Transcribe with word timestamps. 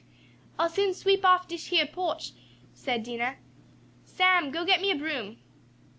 "I'll 0.57 0.67
soon 0.71 0.95
sweep 0.95 1.23
off 1.23 1.47
dish 1.47 1.71
yeah 1.71 1.85
porch," 1.85 2.31
said 2.73 3.03
Dinah. 3.03 3.35
"Sam, 4.03 4.51
yo' 4.51 4.65
git 4.65 4.81
me 4.81 4.89
a 4.89 4.95
broom." 4.95 5.37